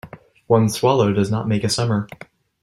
[0.47, 2.07] One swallow does not make a summer.